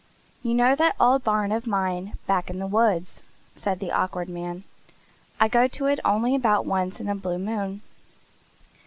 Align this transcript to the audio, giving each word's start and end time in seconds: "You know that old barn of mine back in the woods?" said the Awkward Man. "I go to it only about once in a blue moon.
"You 0.41 0.55
know 0.55 0.73
that 0.75 0.95
old 0.99 1.23
barn 1.23 1.51
of 1.51 1.67
mine 1.67 2.17
back 2.25 2.49
in 2.49 2.57
the 2.57 2.65
woods?" 2.65 3.21
said 3.55 3.77
the 3.79 3.91
Awkward 3.91 4.29
Man. 4.29 4.63
"I 5.39 5.47
go 5.47 5.67
to 5.67 5.85
it 5.85 5.99
only 6.03 6.33
about 6.33 6.65
once 6.65 6.99
in 6.99 7.07
a 7.07 7.13
blue 7.13 7.37
moon. 7.37 7.83